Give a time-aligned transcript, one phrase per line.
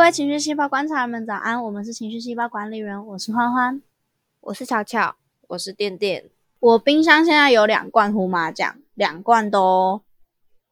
[0.00, 3.82] 位情绪细胞观察人们早安，我们是情绪细胞管理员，我是欢欢，
[4.40, 5.14] 我是巧巧，
[5.48, 6.30] 我是电电。
[6.58, 10.02] 我冰箱现在有两罐胡麻酱，两罐都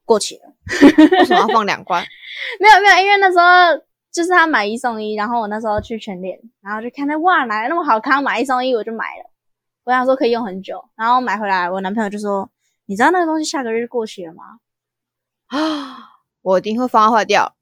[0.07, 0.55] 过期了。
[1.19, 2.03] 为什么要放两罐？
[2.59, 9.31] 没有没有，因为那时候就是他买一送一，然后我那时候去全联，然后就看到哇，哪来那么好看，买一送一，我就买了。
[9.85, 12.51] 我想说可以用很久，然后买回来，我男朋友就说
[12.87, 14.59] ：“你知道那个东西下个月就过期了吗？”
[15.49, 15.99] 啊，
[16.41, 17.55] 我一定会放到坏掉。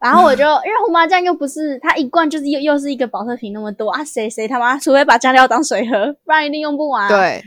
[0.00, 7.08] 然后我就因为胡麻酱又不是它一罐就是又又是一个保特瓶那么多啊，谁谁他妈除非把酱料当水喝，不然一定用不完。
[7.08, 7.42] 对，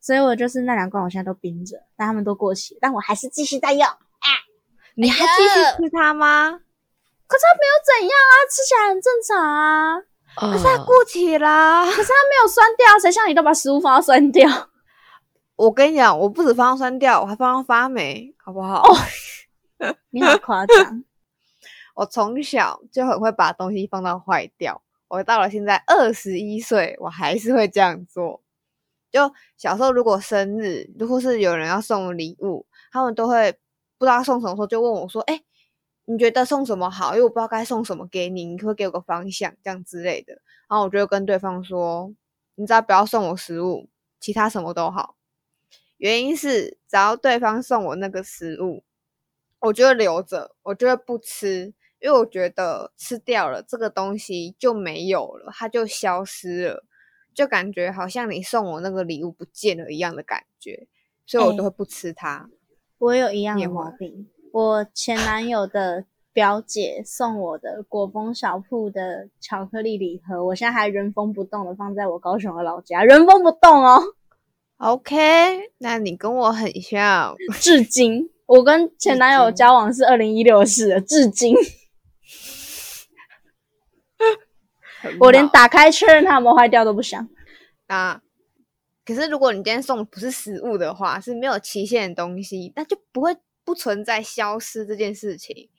[0.00, 3.86] 所以我就是那两罐我现在都冰着，但他们都过期，但我还是继续在用。
[3.86, 4.28] 啊，
[4.96, 6.60] 你还继续吃它吗？
[7.28, 10.02] 可是它没有怎样啊，吃起来很正常啊。
[10.34, 14.48] 可是它过期啦，可是它没有酸掉，谁像你都把食物放到酸掉？
[15.56, 18.82] 我跟你讲，我不止放到酸掉，我还放到发霉，好不好？
[18.82, 18.96] 哦，
[20.10, 21.04] 你好夸张！
[21.94, 28.42] 我从小就很会把东西放到坏掉，我到了现在二十一岁，我还是会这样做。
[29.10, 33.52] 就小时候如果生日，如果是有人要送礼物，他们都会
[33.98, 35.42] 不知道送什么时候，就问我说：“哎。”
[36.04, 37.12] 你觉得送什么好？
[37.12, 40.32] 因为我不知道该送什么给你，你会给我个方向，这样之类的。
[40.68, 42.12] 然后我就跟对方说
[42.56, 45.14] ：“你只要不要送我食物，其他什么都好。”
[45.98, 48.82] 原因是只要对方送我那个食物，
[49.60, 51.72] 我就会留着，我就会不吃，
[52.02, 56.84] 因为我觉得吃掉了这个东西就没有了，它就消失了，
[57.32, 60.88] 就感觉好像你送我那个礼物不见了一样的感觉，
[61.24, 62.48] 所以我都会不吃它。
[62.98, 64.28] 我有一样的毛病。
[64.52, 74.02] 我前男友的表姐送我的果风小铺的巧克力礼盒，我现在还原封不动的放在我高雄的老家，原封不动哦。
[74.78, 81.54] OK，那你跟我很像， 至今我跟前男友交往是二零一六的至今
[85.20, 87.28] 我连打开确认它有没有坏掉都不想
[87.86, 88.20] 啊。
[89.04, 93.36] 可是如果你今天送的不是食物的话，是没有期限的东西，那就不会。
[93.64, 95.70] 不存在消失这件事情，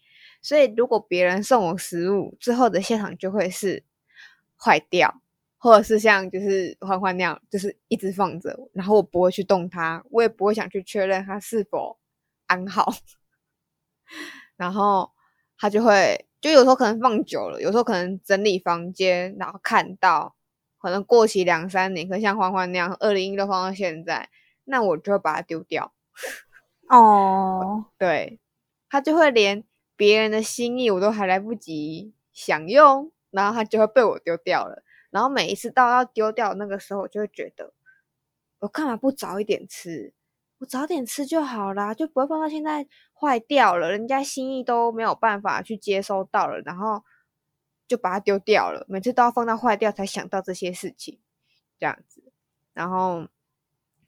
[0.42, 3.84] 所以如果别人送我食物之后的现场就会是
[4.58, 5.20] 坏掉，
[5.58, 12.00] 或者是像就是欢欢那样，就是一直放着，然后我不会去动它，我也不会想去确认它是否
[12.46, 12.94] 安好，
[14.56, 15.12] 然后
[15.64, 20.36] 他就会就有时候可能放久了，有时候可能整理房间，然后看到
[20.78, 24.30] 可能过期两三年，可能像欢欢那样，二零一六放到现在，
[24.66, 25.94] 那我就会把它丢掉。
[26.90, 28.42] 哦， 对，
[28.90, 29.64] 他就会连
[29.96, 34.84] 别人的心意我都还来不及享用，然后他就会被我丢掉了。
[35.12, 37.72] 然后每一次到要丢掉那个时候，我就会觉得，
[38.60, 40.14] 我干嘛不早一点吃？
[40.66, 47.04] 早点吃就好啦，就不会放到现在坏掉了，人家心意都没有办法去接收到了，然后
[47.88, 48.86] 就把它丢掉了。
[48.88, 51.20] 每次都要放到坏掉才想到这些事情，
[51.80, 52.32] 这样子。
[52.74, 53.28] 然后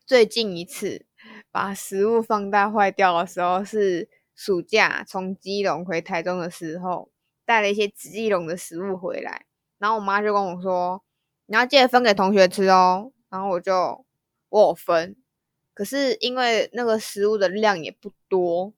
[0.06, 1.06] 最近一次。
[1.50, 7.10] 把食物放大坏掉的时候是暑假从基隆回台中的时候，
[7.46, 9.48] 带了一些基隆的食物回来，
[9.80, 11.04] 然后我妈就跟我说
[11.48, 14.06] ：“你要记得分给同学吃哦。”然后我就
[14.50, 15.16] 我有分，
[15.76, 18.74] 可是因为那个食物的量也不多，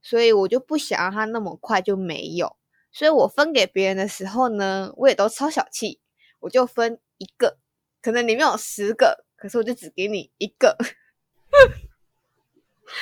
[0.00, 2.56] 所以我就不想让它那么快就没有，
[2.90, 6.00] 所以我分给别人的时候呢，我也都超小气，
[6.40, 7.58] 我就分一个，
[8.00, 10.78] 可能里面有十个，可是我就只给你一个。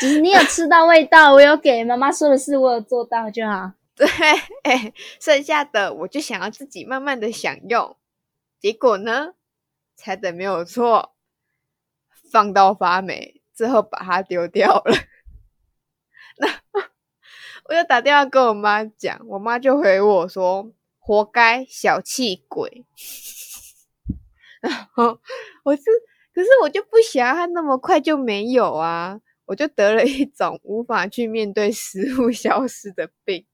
[0.01, 3.73] 只是你有吃到味道，我有给妈妈说的事，我有做到就好。
[3.95, 4.09] 对，
[5.21, 7.97] 剩下的我就想要自己慢慢的享用。
[8.59, 9.35] 结果呢，
[9.95, 11.14] 猜的没有错，
[12.35, 14.93] 放到发霉之后把它丢掉了。
[16.39, 16.49] 那
[17.67, 22.85] 我就打电话跟我妈讲，我妈就回我说：“活该，小气鬼。
[24.61, 25.21] ”然后
[25.63, 25.83] 我是，
[26.35, 29.21] 可是我就不想它那么快就没有啊。
[29.47, 33.47] 我就得了一种无法去面对食物消失的病，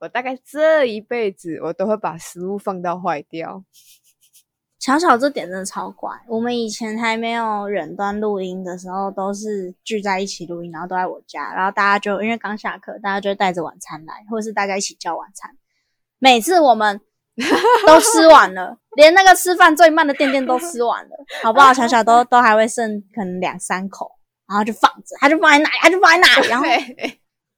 [0.00, 3.64] 我大概这一辈子我都会把食物放到坏掉。
[4.84, 6.10] 巧巧这点真的超怪。
[6.28, 15.50] 我们以前还没有远端录音的时候，都是聚在一起录音，然后都在我家，然后大家就因为刚下课，大家就带着晚餐来，或者是大家一起叫晚餐。
[16.18, 17.00] 每次我们
[17.86, 21.72] 都吃完了，连那个吃饭最慢的店店都吃完了，好不好？
[21.72, 24.10] 巧巧都都还会剩可能两三口。
[24.46, 26.48] 然后就放着，他就放在那里，他就放在那里。
[26.48, 26.66] 然后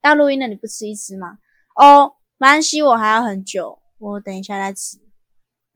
[0.05, 1.39] 要录音了，你不吃一吃吗？
[1.75, 4.99] 哦，没关系，我还要很久，我等一下再吃。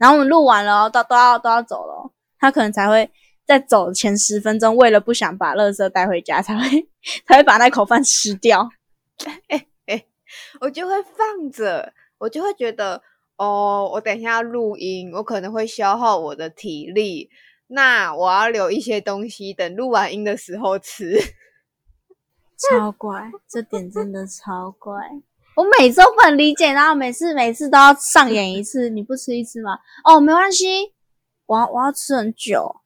[0.00, 3.10] 然后我们录完了，都都要都要走了，他可能才会
[3.44, 6.88] 在走前十分钟，为了不想把垃圾带回家，才会
[7.28, 8.70] 才会把那口饭吃掉。
[10.62, 13.02] 我就会放着，我就会觉得
[13.36, 17.28] 哦，我等一下要录音，我可能会消耗我的体力，
[17.66, 21.20] 那我要留一些东西，等录完音的时候吃。
[22.70, 24.94] 超怪，这点真的超怪。
[25.56, 28.88] 我每周不能理解，然后每次每次都要上演一次。
[28.88, 29.78] 你不吃一次吗？
[30.04, 30.92] 哦，没关系，
[31.46, 32.80] 我要我要吃很久，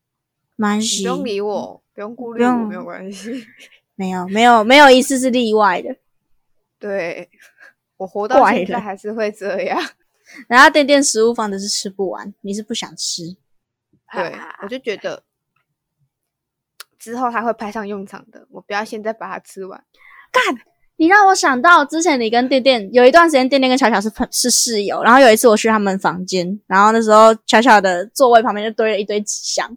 [0.57, 1.03] 没关系。
[1.03, 3.47] 不用理我，不用顾虑我，没有关系。
[3.95, 5.95] 没有没有没有一次是例外的。
[6.81, 7.31] 对
[7.97, 9.81] 我活到现在还是会这样。
[10.49, 13.37] 然后店店食物放的是吃不完，你是不想吃。
[14.13, 15.23] 对，我就觉得
[16.99, 19.85] 之后它会派上用场的，我不要现在把它吃完。
[20.97, 29.77] 你让我想到之前你跟店店有一段时间，店店跟巧巧是朋是室友，然后有一次我去他们房间，然后那时候巧巧的座位旁边就堆了一堆纸箱，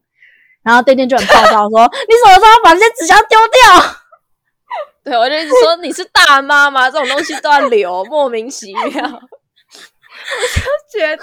[0.64, 3.96] 然后店店就很暴躁说：“你什么时候把这些纸箱丢掉
[5.04, 6.92] 对，我就一直说你是大妈吗？
[6.92, 8.84] 这种东西都要留，莫名其妙。
[8.92, 11.18] 我就觉得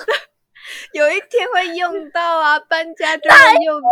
[0.95, 3.89] 有一天会用到啊， 搬家就会用到。？”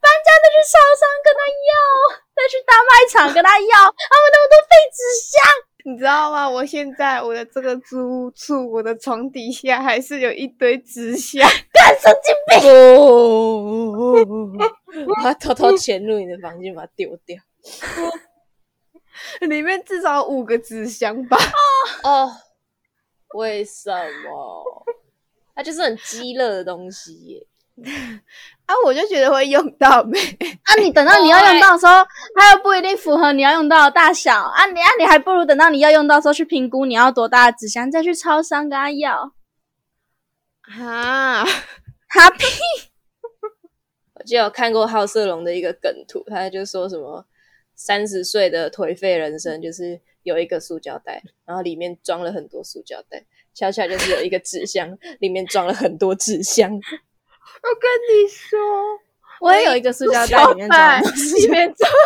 [0.00, 1.72] 搬家再去超商跟他要，
[2.36, 5.40] 再去大卖场跟他要，他们那么多废纸箱。
[5.86, 6.46] 你知道吗？
[6.48, 11.48] 我现在我的这个租屋处，我的床底下还是有一堆纸箱。
[11.72, 12.60] 干神经病！
[13.00, 14.20] 不，
[15.06, 17.38] 我要偷偷潜入你的房间，把它丢掉。
[19.40, 21.38] 里面至少有五个纸箱吧。
[22.02, 22.30] 哦，
[23.34, 23.90] 为什
[24.24, 24.84] 么？
[25.54, 27.46] 它就是很鸡肋的东西耶。
[28.66, 30.18] 啊，我就觉得会用到没。
[30.64, 32.04] 啊，你等到你要用到的时候，
[32.36, 34.66] 它又不一定符合你要用到的大小啊！
[34.66, 39.32] 你啊，你还不如等到你要用到的时候去评估你要多大的纸箱，再去超商跟他要。
[40.78, 42.46] 啊，哈屁！
[44.14, 47.26] 我记得有看过好色龙的一个梗图，他就说什么
[47.74, 53.24] 三十岁的颓废人生就是有一个塑胶袋，然后里面装了很多塑胶袋。
[53.54, 56.70] 巧巧就是有一个纸箱，里面装了很多纸箱。
[56.70, 58.58] 我跟你说，
[59.40, 61.02] 我也有一个塑胶袋，里面装
[61.40, 61.90] 里面装。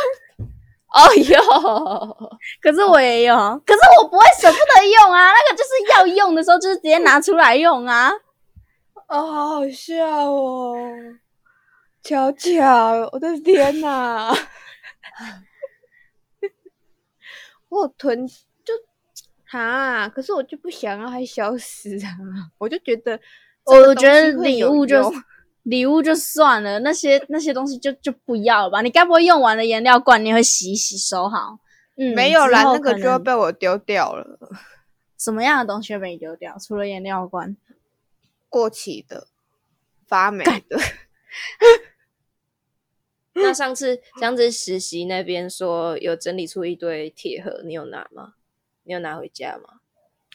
[0.95, 2.31] 哦哟，
[2.63, 3.35] 可是我也有，
[3.67, 5.33] 可是我不会舍不得用啊。
[5.33, 8.13] 那个就是要用的时候，就是直接拿出来用啊。
[9.09, 10.77] 哦，好好笑哦！
[12.03, 14.33] 巧巧，我的天哪！
[17.83, 18.73] 我囤就
[19.45, 22.17] 哈，可是我就不想让它消失啊！
[22.59, 23.19] 我就觉得
[23.67, 25.13] 这个我觉得礼物就
[25.65, 28.83] 礼物就算了，那些那些东西就就不要了吧。
[28.83, 31.59] 你该不会用完的颜料罐你会洗一洗收好？
[31.97, 34.39] 嗯，没有啦，那个就要被我丢掉了，
[35.19, 36.57] 什么样的东西会被你丢掉？
[36.59, 37.57] 除了颜料罐，
[38.49, 39.29] 过期的、
[40.07, 40.79] 发霉的。
[43.35, 48.35] 那上次上次实习那边说有整理出一堆铁盒，你有拿吗？
[48.85, 49.81] 你有拿回家吗？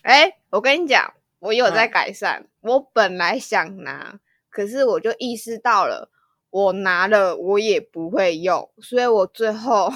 [0.01, 2.47] 哎、我跟你讲，我有在嗯改善。
[2.61, 4.19] 我本来想拿，
[4.49, 6.09] 可是我就意识到了，
[6.49, 9.91] 我拿了我也不会用，所以我最后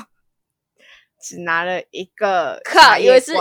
[1.22, 3.34] 只拿了一个 靠以为是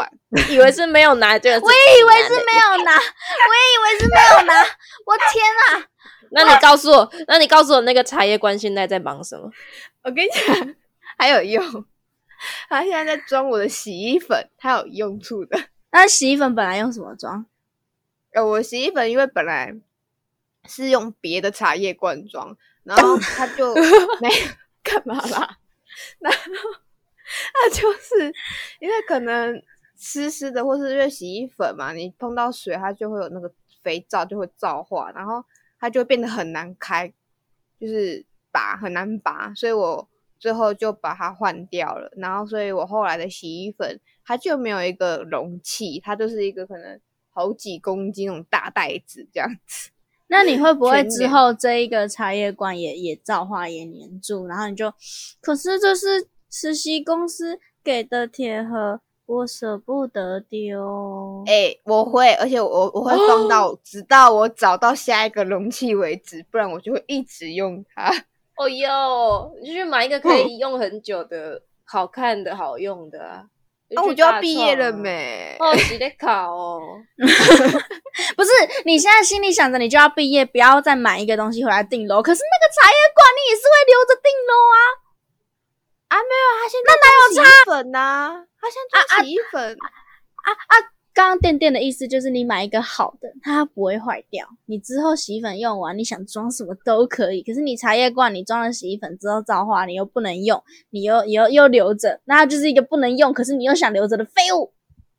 [0.50, 4.54] 以为是没有拿，这个我也以为是没有拿，我也以为是没有拿。
[5.06, 5.88] 我天哪！
[6.32, 9.50] 那你告诉我，那你告诉我那个茶叶罐现在在忙什么？
[10.02, 10.74] 我跟你讲，
[11.18, 11.84] 还有用。
[12.68, 15.56] 他现在在装我的洗衣粉，它有用处的。
[15.92, 17.46] 那洗衣粉本来用什么装？
[18.32, 19.72] 呃，我洗衣粉因为本来
[20.66, 23.72] 是用别的茶叶罐装，然后他就
[24.20, 24.28] 没
[24.82, 25.58] 干嘛啦，
[26.18, 26.38] 然后
[27.54, 28.32] 它就是
[28.80, 29.62] 因为可能
[29.96, 33.52] 湿湿的，或是因为洗衣粉嘛，你碰到水它就会有那个
[33.84, 35.44] 肥皂就会皂化，然后
[35.82, 37.12] 它就会变得很难开，
[37.80, 40.08] 就是拔很难拔，所以我
[40.38, 42.08] 最后就把它换掉了。
[42.16, 49.90] 然后，所以我后来的洗衣粉它就没有一个容器，它就是一个可能好几公斤那种大袋子这样子。
[50.30, 54.94] 那你会不会之后这一个茶叶罐也也造化也粘住，然后你就，
[55.40, 61.44] 可是这是实习公司给的铁盒，我舍不得丢。
[61.46, 68.10] 哎、我会，而且我我会放到、直到我找到下一个容器为止，不然我就会一直用它。
[68.58, 73.44] 哦哟，你就去买一个可以用很久的、好看的、好用的啊！
[73.94, 74.92] 那、我就要毕业了？
[74.92, 75.56] 没？
[75.58, 76.80] 哦，洗得考哦。
[78.36, 78.50] 不是，
[78.84, 82.22] 你现在心里想着你就要毕业，不要再买一个东西回来订楼。
[82.22, 84.76] 可是那个茶叶罐你也是会留着订楼啊。
[86.12, 90.92] 啊，没有，他现在那哪有洗衣粉呐、它现在做洗衣粉啊啊。
[91.14, 94.48] 刚刚店店的意思就是你买一个好的，它不会坏掉。
[94.64, 97.42] 你之后洗衣粉用完，你想装什么都可以。
[97.42, 104.72] 可是你茶叶罐你装了洗衣粉之后造化，你又不能用，你又又又留着，那它就是一个不能用，可是你又想留着的废物。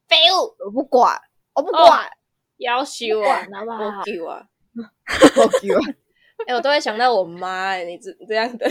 [0.07, 1.19] 废物，我不管，
[1.53, 2.09] 我不管。
[2.57, 4.47] 要求啊，管好不好我丢啊！
[4.75, 5.95] 好啊！
[6.47, 8.67] 哎、我都会想到我妈、哎，你这这样的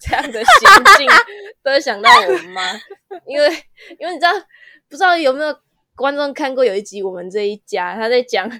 [0.00, 0.68] 这样的心
[0.98, 1.08] 境，
[1.62, 2.72] 都会想到我妈，
[3.26, 3.48] 因为
[3.98, 4.32] 因为你知道，
[4.88, 5.56] 不知道有没有
[5.94, 8.50] 观众看过有一集我们这一家，他在讲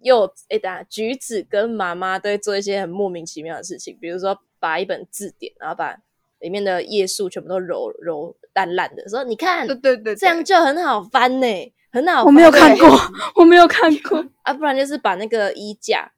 [0.00, 5.96] 柚子，哎、等下橘子跟妈妈都会做一些很莫名其妙的事情，比如说把一本字典，然后把
[6.40, 12.26] 里面的页数全部都揉揉烂烂的，说你看对对对，这样就很好翻呢、很好翻。
[12.26, 12.88] 我没有看过，
[13.36, 14.24] 我没有看过。
[14.42, 16.10] 啊，不然就是把那个衣架，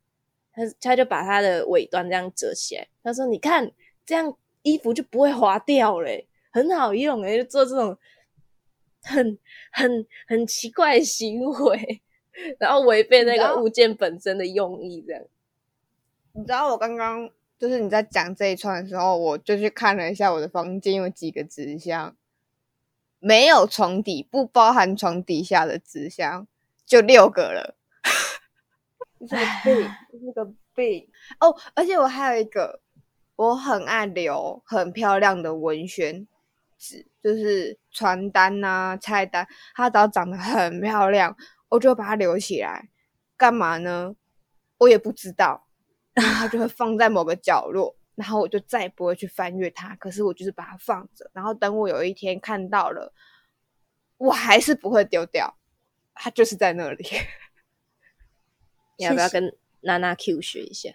[0.52, 2.86] 他他就把他的尾端这样折起来。
[3.02, 3.70] 他说：“你看，
[4.04, 7.96] 这样衣服就不会滑掉嘞，很好用诶，就做这种
[9.02, 9.38] 很
[9.72, 12.02] 很很奇怪的行为，
[12.58, 15.22] 然后违背那个物件本身的用意，这样。
[16.34, 17.28] 你知道我刚刚
[17.58, 22.16] 就是你在讲这一串的时候，我就去看了一下我的房间有几个纸箱，
[23.18, 26.46] 没有床底，不包含床底下的纸箱，
[26.86, 27.76] 就六个了。
[29.28, 31.08] 这个病，这个病
[31.40, 31.54] 哦！
[31.74, 32.80] 而且我还有一个，
[33.36, 36.26] 我很爱留很漂亮的文宣
[36.78, 41.36] 纸，就是传单呐、菜单，它只要长得很漂亮，
[41.68, 42.88] 我就把它留起来。
[43.36, 44.14] 干嘛呢？
[44.78, 45.66] 我也不知道。
[46.14, 49.94] 然后它就会放在某个角落，然后我就再也不会去翻阅它。
[49.96, 53.12] 可是我就是把它放着，然后等我有一天看到了，
[54.18, 55.56] 我还是不会丢掉，
[56.12, 57.04] 它就是在那里。
[59.02, 60.90] 你要不要跟娜娜 Q 学一下？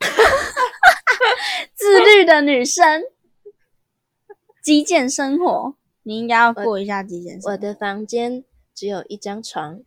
[1.74, 3.04] 自律的女生，
[4.62, 7.50] 极简生活，你应该要过一下极简生活。
[7.52, 9.80] 我的房间只有一张床、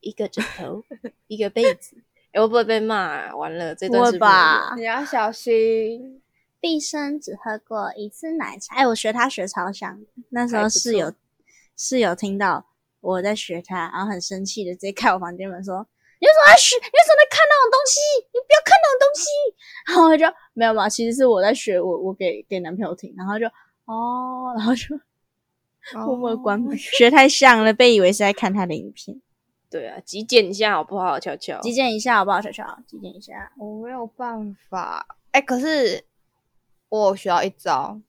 [0.00, 0.84] 一个枕头、
[1.26, 1.96] 一个被子。
[2.32, 3.34] 哎、我会不会被骂、啊？
[3.34, 4.74] 完了，这段会是不是吧？
[4.76, 6.22] 你要小心。
[6.60, 8.74] 毕生只喝过一次奶茶。
[8.74, 11.14] 哎，我学他学超像，那时候室友
[11.76, 12.66] 室友听到
[13.00, 15.86] 我在学他，然后很生气的直接开我房间门说
[16.20, 16.76] ：“你为什么在学？
[16.76, 17.98] 你为什么在看那种东西？
[18.34, 19.30] 你不要看那种东西。”
[19.88, 23.46] 然后我就没有嘛，其实是我在学，我我给给男朋友听，然后就
[23.86, 24.98] 哦，然后就
[26.06, 29.20] 默默关门， 学太像了，被以为是在看他的影片。
[29.70, 31.20] 对啊，极简一下好不好？
[31.20, 32.64] 乔乔，极简一下好不好，小乔？
[32.86, 33.52] 极简一下。
[33.58, 35.06] 我没有办法。
[35.30, 36.04] 哎、可是
[36.88, 38.00] 我有学到一招。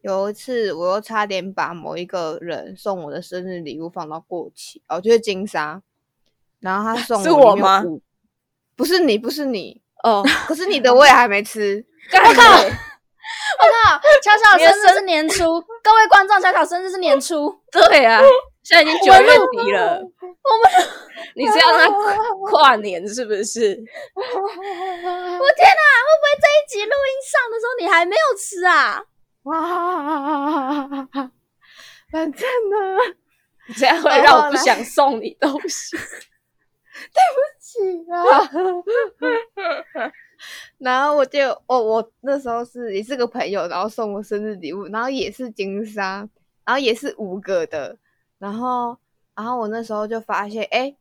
[0.00, 5.82] 有一次，我又差点把某一个人送我的生日礼物放到过期，哦，就是金沙。
[6.64, 7.84] 然后他送是我里面有我吗？
[8.74, 9.82] 不是你，不是你。
[10.02, 11.84] 哦，可是你的我也还没吃。
[12.10, 12.58] 我靠！
[12.58, 17.54] 我靠，巧巧生日是年初，各位观众，巧巧生日是年初。
[17.70, 18.20] 对啊，
[18.62, 20.88] 现在已经九月底了，我们
[21.36, 22.16] 你是要让他跨
[22.50, 23.78] 跨年是不是？
[24.14, 29.04] 我天哪，会不会这一集录音上的时候你还没有吃啊？
[29.44, 29.62] 哇！
[32.10, 32.40] 反正
[32.70, 32.76] 呢，
[33.76, 35.96] 这样会让我不想送你东西。
[37.58, 37.78] 起
[38.10, 40.12] 啊。
[40.78, 46.28] 然后我就，哦，我那时候是也是个朋友，然后送我生日礼物，然后也是金沙，
[46.64, 47.96] 然后也是五个的，
[48.38, 48.98] 然后，
[49.34, 50.94] 然后我那时候就发现，哎，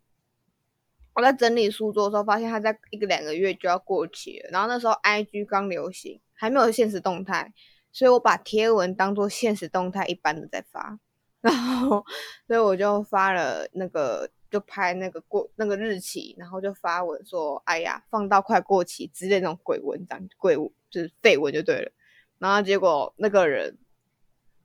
[1.13, 4.49] 我在整理书桌的时候，发现它在一个两个月就要过期了。
[4.51, 7.53] 然后那时候 IG 刚流行，还没有现实动态，
[7.91, 10.97] 所以我把贴文当做现实动态一般的在发，
[11.41, 12.05] 然后，
[12.47, 14.29] 所以我就发了那个。
[14.53, 20.55] 就拍那个过那个日期，然后就发文说：“哎呀，放到快过期之类那种鬼文章，鬼
[20.91, 21.91] 就是废文就对了。”
[22.37, 23.75] 然后结果那个人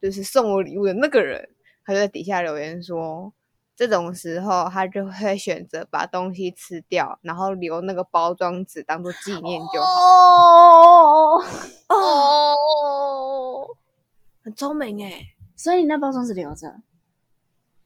[0.02, 1.49] 就是送我礼物的那个人，
[1.87, 3.33] 他就在底下留言说
[3.75, 9.87] ：“这种时候他就会选择把东西吃掉，然后留那个包装纸当做纪念就好。
[11.38, 11.42] 哦
[11.88, 13.68] 哦，
[14.45, 15.23] 很聪明哎，
[15.57, 16.83] 所以你那包装纸留着。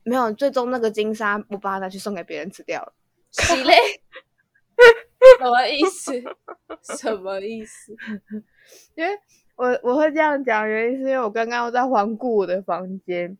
[0.04, 2.92] 没有，最终那个金沙我把它拿去送给别人吃掉了。
[5.38, 6.12] 什么意思？
[6.98, 7.94] 什么意思？
[8.96, 9.16] 因为
[9.54, 13.38] 我我会这样讲，原因是因为我刚刚在环顾我的房间，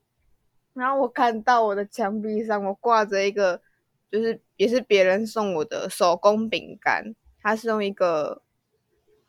[0.75, 3.61] 然后我看到我的墙壁上我挂着一个，
[4.11, 8.43] 就是也是别人送我的手工饼干，它是用一个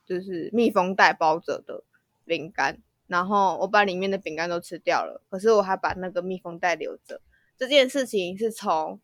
[0.06, 1.84] 就是密封袋包着的
[2.25, 2.78] 饼干，
[3.13, 7.22] 然后我把里面的饼干都吃掉了，可是我还把那个密封袋留着。
[7.55, 9.00] 这件事情是从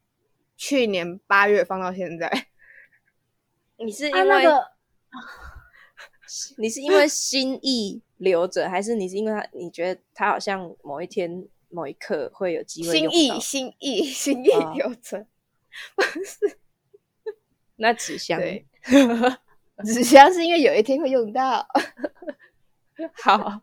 [0.58, 2.48] 去年八月放到现在，
[3.78, 4.66] 你是因啊，为、那个
[6.58, 15.28] 你是因为心意留着，还是你是因为他你觉得他好像某一天某一刻会有机会心意心意心意哦留着。
[15.96, 16.58] 不是
[17.76, 18.42] 那纸箱，
[19.86, 21.68] 纸箱是因为有一天会用到。
[23.14, 23.62] 好，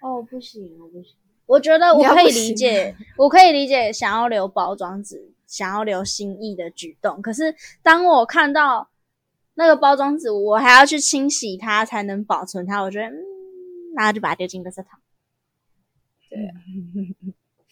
[0.00, 1.14] 哦，不行，我不行。
[1.46, 7.22] 我觉得我可以理解，我可以理解想要留包装纸想要留心意的举动。
[7.22, 8.90] 可是当我看到
[9.54, 13.16] 那个包装纸，我还要去清洗它才能保存它，我觉得，嗯，
[13.94, 14.84] 那就把它丢进垃圾桶。
[16.28, 16.38] 对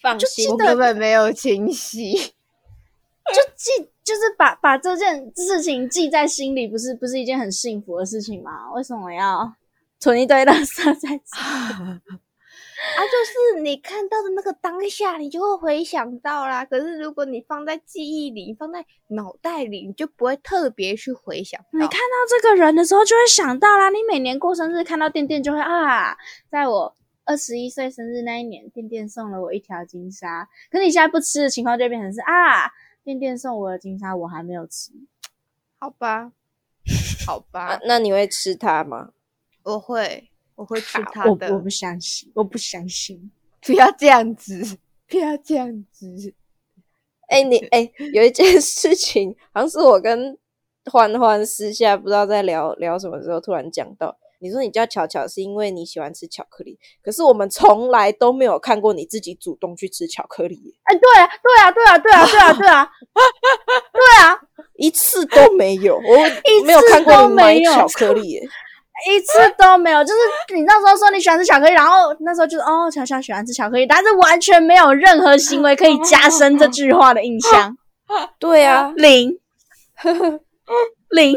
[0.00, 2.14] 放心我，根本没有清洗。
[2.14, 8.72] 就记，就是把把这件事情记在心里，不是不是一件很幸福的事情吗？
[8.72, 9.54] 为什么要
[10.06, 11.34] 囤一堆垃圾在这？
[12.86, 16.64] 啊，就是你看到的那个当下，你就会回想到啦。
[16.64, 21.60] 可是如果你放在记忆里，放在脑袋里，你就不会特别去回想。
[21.72, 23.90] 你看到这个人的时候，就会想到啦。
[23.90, 26.16] 你每年过生日看到店店，就会啊，
[26.48, 26.94] 在我
[27.24, 30.48] 二十一岁生日那一年，店店送了我一条金沙。
[30.70, 32.70] 可你现在不吃的情况，就变成是啊，
[33.02, 34.92] 店店送我的金沙，我还没有吃。
[35.80, 36.30] 好吧，
[37.26, 39.10] 好吧啊，那你会吃它吗？
[39.66, 41.48] 我会，我会吃它的。
[41.48, 43.30] 我我不相信，我不相信。
[43.66, 46.32] 不要这样子，不要这样子。
[47.28, 50.38] 哎、你哎、有一件事情，好像是我跟
[50.84, 62.92] 欢欢私下不知道在聊聊什么时候，突然讲到，你说你叫巧巧是因为你喜欢吃巧克力，可是我们从来都没有看过你自己主动去吃巧克力耶，哎，对啊，对啊，对啊，对啊，对啊，对啊，
[63.92, 64.40] 对啊，
[64.76, 68.48] 一次都没有，我 一没有看过你买巧克力耶。
[69.10, 70.02] 一次都没有。
[70.04, 77.76] 就是你那时候说你喜欢吃巧克力，然后那时候就是哦，乔乔喜欢吃巧克力，但是完全没有任何行为可以加深这句话的印象，
[78.38, 79.38] 对啊，零
[81.10, 81.36] 零。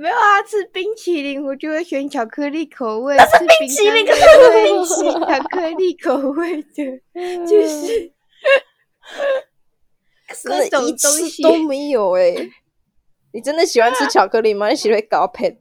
[0.00, 7.02] 没有啊，吃冰淇淋我就会选巧克力口味，吃那是冰淇淋干可是我会冰淇选 巧克力口味的，
[7.44, 8.12] 就是
[10.44, 12.48] 各种东西都没有哎。
[13.32, 14.68] 你真的喜欢吃巧克力吗？
[14.68, 15.58] 你喜欢搞配？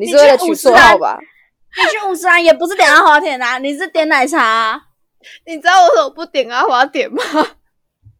[0.00, 1.18] 你你是为了去取五十岚绰号吧？
[1.76, 4.80] 你去五十岚也不是点阿华田啊，你是点奶茶、啊。
[5.44, 7.22] 你知道我怎么不点阿华田吗？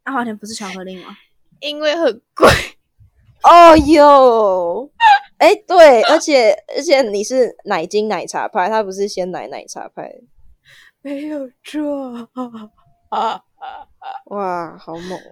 [0.03, 1.17] 阿华田不是巧克力吗？
[1.59, 2.47] 因为很贵。
[3.43, 4.87] 哦哟，
[5.39, 10.13] 哎，对，而且而且你是奶精奶茶派，他不是鲜奶奶茶派。
[11.01, 12.29] 没有错
[13.09, 13.41] 啊！
[14.25, 15.31] 哇，好猛哦！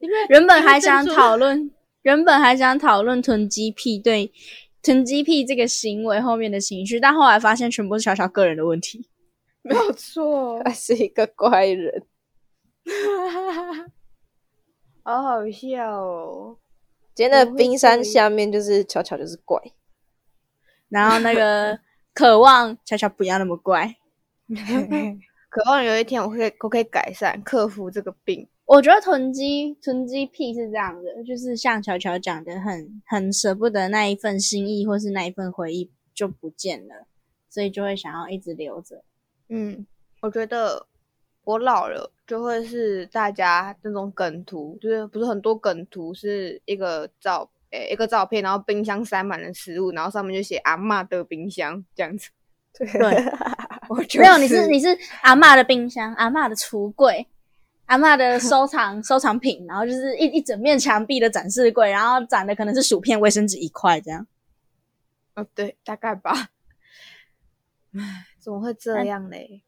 [0.00, 1.70] 因为原本还想讨论，
[2.02, 4.32] 原本还想讨论囤积癖对
[4.82, 9.08] 囤积癖这个行为后面的情绪，但后来发现全部是小小个人的问题。
[9.62, 12.06] 没有错， 他是一个怪人。
[15.02, 16.56] 好好笑哦！
[17.14, 19.60] 今天的冰山下面就是巧巧就是怪，
[20.88, 21.78] 然后那个
[22.14, 23.96] 渴望巧巧不要那么怪。
[25.50, 28.48] 渴望有一天我会我可以改善克服这个病。
[28.70, 37.08] 我觉得囤积囤积癖是这样的，就是像巧巧讲的，很很舍不得那一份心意或是那一份回忆就不见了，
[37.48, 39.02] 所以就会想要一直留着。
[39.48, 39.84] 嗯，
[40.20, 40.86] 我觉得
[41.42, 52.30] 我老了就会是大家那种梗图，就是不是很多梗图是一个照诶、一个照片，然后冰箱塞满了食物，然后上面就写阿嬷的冰箱这样子。
[52.78, 53.24] 对对，
[53.90, 57.26] 我就没有，你是你是阿嬷的冰箱，阿嬷的橱柜，
[57.90, 64.24] 阿妈的收藏 收藏品，然后就是一一整面墙壁的展示柜，然后展的可能是薯片、卫生纸一块这样。
[65.34, 66.50] 哦，对，大概吧。
[67.98, 69.62] 唉，怎么会这样嘞？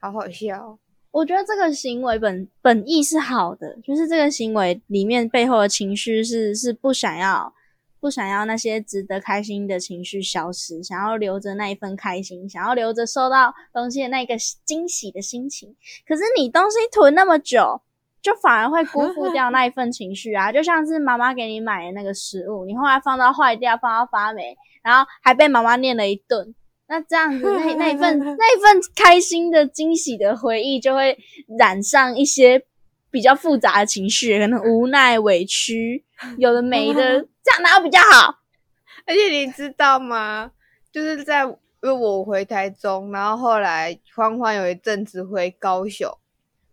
[0.00, 0.78] 好好笑哦。
[1.12, 7.54] 我觉得这个行为本本意是好的，就是这个行为里面背后的情绪是是不想要
[8.00, 14.34] 不想要那些值得开心的情绪消失，想要留着那一份开心，想要留着收到东西的那个
[14.64, 15.76] 惊喜的心情。
[16.08, 17.82] 可是你东西囤那么久，
[18.22, 20.50] 就反而会辜负掉那一份情绪啊！
[20.50, 26.54] 就像是妈妈给你买的那个食物，你后来放到坏掉，放到发霉，然后还被妈妈念了一顿。
[26.86, 31.16] 那这样子，那那一份 那一份开心的惊喜的回忆，就会
[31.58, 32.64] 染上一些
[33.10, 36.04] 比较复杂的情绪，可能无奈、委屈，
[36.36, 38.38] 有的没的，这样哪有比较好？
[39.06, 40.52] 而且你知道吗？
[40.92, 46.14] 就是在因为我回台中，然后后来欢欢有一阵子回高雄，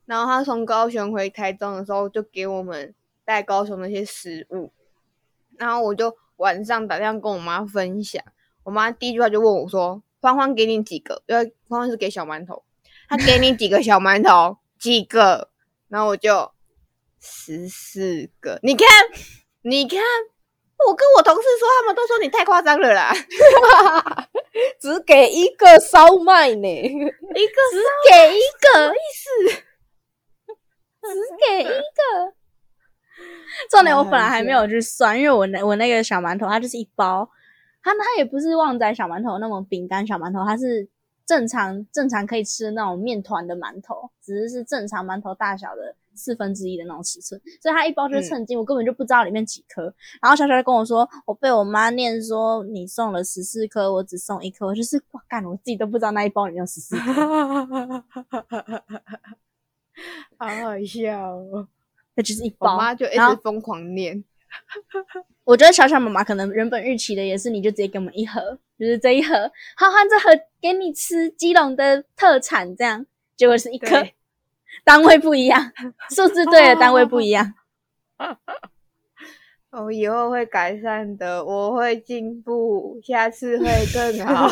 [0.05, 4.71] 然后他从高雄回台中的时候，就给我们带高雄那些食物，
[5.57, 8.21] 然后我就晚上打电话跟我妈分享，
[8.63, 12.63] 我妈第一句话就问我说：“欢欢给你几个？”因为欢欢是给小馒头，
[13.07, 14.57] 他给你几个小馒头？
[14.77, 15.49] 几个？
[15.87, 16.51] 然后我就
[17.19, 18.87] 十四个，你看，
[19.61, 19.99] 你看。
[20.85, 23.11] 我跟我同事说，他们都说你太夸张了啦，
[24.79, 26.67] 只给一个烧麦呢。
[26.69, 29.63] 一个只给一个意思，
[31.01, 31.07] 只
[31.49, 32.33] 给一个。
[33.71, 37.27] 重点我本来还没有去算，因为我那我那个小馒头它就是一包，
[37.81, 40.87] 它它也不是旺仔小馒头那种饼干小馒头，它是
[41.27, 49.93] 正常正常可以吃的那种面团的馒头，只是是正常馒头大小的四分之一的那种尺寸，所以它一包就是称斤，我根本就不知道里面几颗。
[50.21, 57.11] 然后小小就跟我说，我被我妈念说你送了十四颗，我只送一颗，我就是哇干，我自己都不知道那一包里面有十四颗，
[60.37, 61.67] 好好笑哦！
[62.15, 62.77] 那就是一包我。
[62.77, 64.23] 妈就一直疯狂念，
[65.45, 70.29] 我觉得小小妈妈可能原本预期的也是，你就直接给我们一盒，就是这一盒，好换这盒
[70.61, 74.15] 给你吃基隆的特产，这样结果是一颗对，
[74.83, 75.71] 单位不一样，
[76.13, 77.53] 数字对了，单位不一样。
[79.69, 84.49] 我以后会改善的，我会进步，下次会更好。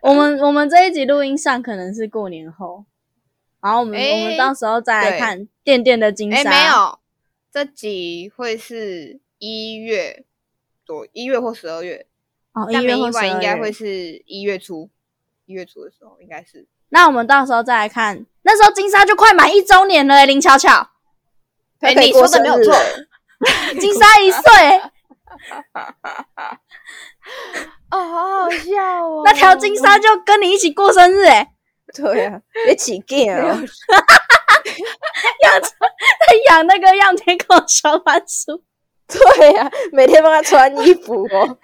[0.00, 2.84] 我们我们这一集录音上可能是过年后，
[3.62, 6.50] 然后我们、诶我们到时候再来看店店的金哎、沙。
[6.50, 6.98] 没有，
[7.56, 10.26] 这集会是一月
[10.84, 12.06] 左一月或十二月，
[12.52, 13.58] 哦，一但月或十没意外应该。
[13.58, 14.90] 会是一月初，
[15.46, 16.66] 一月初的时候应该是。
[16.90, 20.90] 那我们到时候再来看，那时候金沙就快满一周年了、欸，林巧巧，
[21.80, 22.74] 哎、可以你过说的没有错，
[23.80, 24.92] 金沙一岁、欸
[27.90, 29.22] 哦，好好笑哦。
[29.24, 31.48] 那条金沙就跟你一起过生日、欸，
[31.94, 33.58] 对啊，别起劲哦，
[36.48, 38.62] 养那个样天空小番薯。
[39.08, 41.58] 对啊，每天帮他穿衣服哦。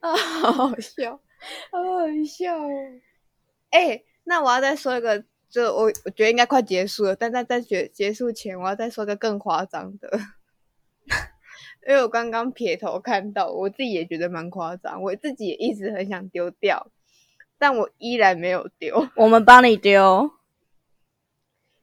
[0.00, 1.20] 啊， 好好笑，
[1.70, 2.70] 好好笑哦！
[3.70, 10.10] 哎、那我要再说一个，就我我觉得应该快结束了，但在在结结束前，我要再说个更夸张的，
[11.86, 16.90] 因为我刚刚撇头看到，我自己也觉得蛮夸张，我自己也一直很想丢掉，
[17.58, 19.08] 但我依然没有丢。
[19.16, 20.30] 我们帮你丢，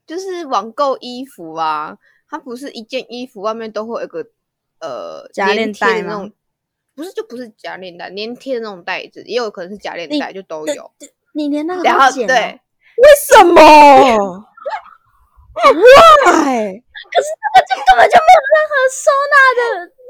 [0.08, 1.98] 就是网购衣服啊，
[2.30, 4.26] 它不是一件衣服外面都会有一个
[4.80, 6.32] 呃夹链粘贴的带那种，
[6.96, 10.92] 不是就不是夹链带，粘贴的那种袋子，也有可能是夹链带，就都有。
[11.34, 13.62] 你连那个然后对，为什么？
[15.56, 16.82] Why？
[17.88, 19.62] 根本就没有任何收纳的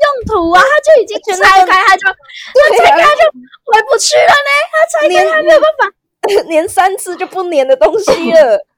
[0.02, 3.22] 用途啊，它就已经拆开，它就它拆开就
[3.64, 5.82] 回不去了呢，它拆开它没有办法，
[6.50, 8.66] 粘三次就不粘的东西了。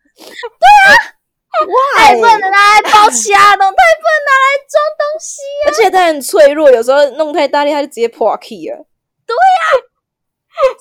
[1.97, 5.67] 它也不能拿来包其他东西，它也不能拿来装东西啊。
[5.67, 8.85] 而且它很脆弱，有时候弄太大力，它就直接破气了。
[9.25, 9.61] 对呀、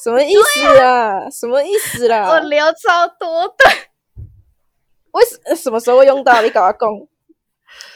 [0.03, 1.31] 什么意思啊？
[1.31, 2.40] 什么意思啦我啦？
[2.40, 3.64] 留超多的，
[5.12, 6.42] 为什什么时候会用到？
[6.42, 6.81] 你搞我讲。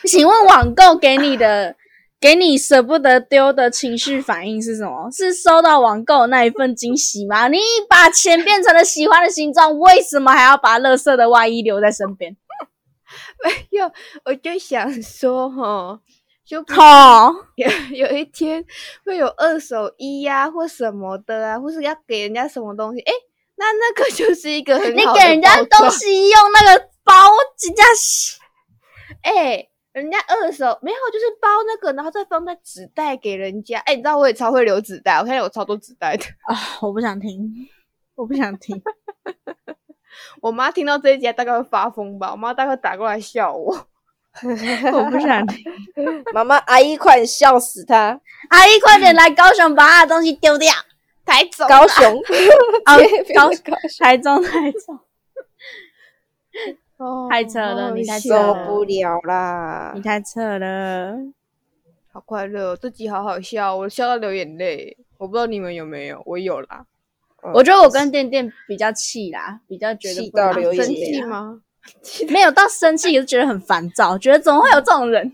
[0.05, 1.75] 请问网购给你的、
[2.21, 5.11] 给你舍不得丢的情绪反应是什么？
[5.11, 7.49] 是收到网购那一份惊喜吗？
[7.49, 12.37] 你把钱变成了喜欢的形状，为什么还要把垃圾的外衣留在身边？
[13.43, 13.91] 没有，
[14.27, 15.99] 我就想说哈，
[16.47, 18.63] 就不好、有有一天
[19.05, 23.13] 会有二手衣呀、或什么的啊，或是要给人家什么东西，哎，
[23.57, 27.15] 那那个就是一个很好你给人家东西用那个包，
[27.67, 27.83] 人家
[29.23, 33.79] 哎、人家二手没有，就是包那个，然后再放在纸袋给人家。
[33.81, 36.25] 哎、你知道我也超会留纸袋，我现在有超多纸袋的。
[36.47, 37.51] 啊， 我不想听，
[38.15, 38.81] 我不想听。
[40.41, 43.89] 我妈听到这一集大概会发疯吧，我妈大概打过来笑我。
[44.93, 45.65] 我不想听。
[46.33, 48.21] 妈妈，阿姨快点笑死他！
[48.49, 50.73] 阿姨，快点来高雄把他的东西丢掉。
[51.27, 52.23] 抬走高雄，
[52.85, 54.99] 啊别别高高雄，台中，台中，
[57.01, 60.03] 哦太扯了你太扯受了不了啦你！
[60.03, 61.17] 太扯了。
[62.13, 64.97] 好快乐哦，这集好好笑，我笑到流眼泪。
[65.17, 66.85] 我不知道你们有没有，我有啦。
[67.55, 71.63] 我觉得我跟店店比较气啦，比较觉得气到流眼生气吗？
[72.29, 75.33] 没有到生气，也是觉得很烦躁，觉得怎么会有这种人？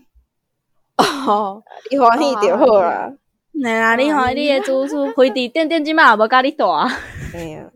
[0.97, 3.11] 哦，你欢喜就好啦。
[3.51, 6.87] 哪啦，你看你的主厝回伫店店今嘛也无甲你大，
[7.33, 7.69] 哎呀，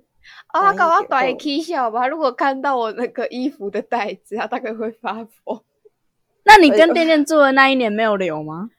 [0.51, 2.07] 啊，他搞我欢喜就好短 K 笑吧。
[2.07, 5.63] 如果看到我那个衣服的袋子，他大概会发疯。
[6.43, 8.69] 那你跟店店住的那一年没有留吗？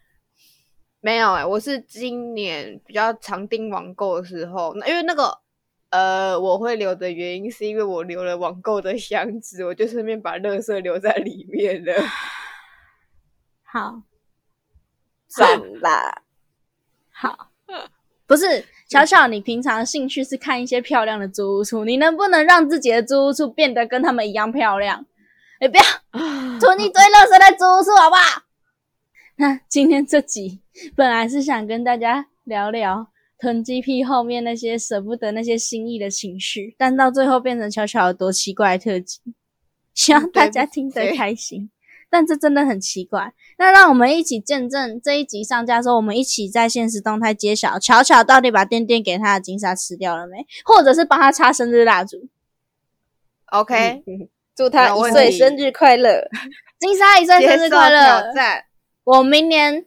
[1.01, 5.37] 没有哎、我是今年比较常订网购的时候，那因为那个
[5.91, 11.93] 呃，我会留的原因是因为我留了网购的箱子，我就顺便把垃圾留在里面了。
[13.65, 14.03] 好，
[15.29, 16.23] 算啦！
[17.11, 17.52] 好，
[18.27, 25.05] 不是巧巧，你平常兴趣是看一些漂亮的租屋处，你能不能让自己的租屋处变得跟他们一样漂亮？
[25.61, 25.83] 你不要
[26.59, 28.43] 囤一堆垃圾在租屋处，好不好？
[29.37, 30.61] 那今天这集
[30.95, 33.09] 本来是想跟大家聊聊
[33.39, 39.21] 囤积癖后面那些舍不得那些心意的情绪，但到最后变成巧巧有多奇怪的特辑，
[39.95, 41.71] 希望大家听得开心。
[42.13, 43.33] 但这真的很奇怪。
[43.57, 52.29] 那让我们一起见证这一集上架的时候，我们一起在现实动态揭晓，巧巧到底把电电给他的金沙吃掉了没，或者是帮他插生日蜡烛。
[53.47, 54.03] OK，
[54.55, 56.29] 祝他一岁生日快乐！
[56.79, 58.35] 金沙一岁生日快乐挑！
[58.35, 58.65] 战。
[59.05, 59.87] 我明年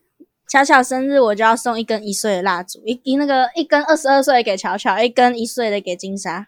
[0.49, 6.47] 巧巧生日，我就要送一根一岁的蜡烛，一一那个一根二十二岁的给巧巧，一根一岁的给金沙。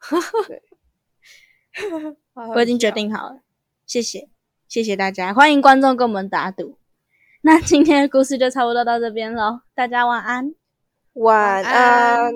[2.54, 3.40] 我已经决定好了，
[3.84, 4.28] 谢谢
[4.70, 6.76] 谢谢大家，欢迎观众跟我们打赌。
[7.42, 10.54] 那今天的故事就差不多到这边喽，大家晚安，
[11.14, 12.32] 晚安。